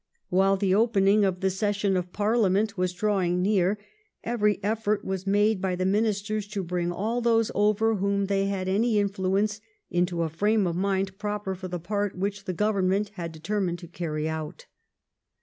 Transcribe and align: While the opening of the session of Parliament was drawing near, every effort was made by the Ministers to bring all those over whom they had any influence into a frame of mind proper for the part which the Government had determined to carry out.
While 0.29 0.57
the 0.57 0.73
opening 0.73 1.23
of 1.23 1.41
the 1.41 1.51
session 1.51 1.95
of 1.95 2.11
Parliament 2.11 2.75
was 2.75 2.91
drawing 2.91 3.43
near, 3.43 3.77
every 4.23 4.59
effort 4.63 5.05
was 5.05 5.27
made 5.27 5.61
by 5.61 5.75
the 5.75 5.85
Ministers 5.85 6.47
to 6.47 6.63
bring 6.63 6.91
all 6.91 7.21
those 7.21 7.51
over 7.53 7.97
whom 7.97 8.25
they 8.25 8.47
had 8.47 8.67
any 8.67 8.97
influence 8.97 9.61
into 9.91 10.23
a 10.23 10.27
frame 10.29 10.65
of 10.65 10.75
mind 10.75 11.19
proper 11.19 11.53
for 11.53 11.67
the 11.67 11.77
part 11.79 12.17
which 12.17 12.45
the 12.45 12.51
Government 12.53 13.09
had 13.09 13.31
determined 13.31 13.77
to 13.77 13.87
carry 13.87 14.27
out. 14.27 14.65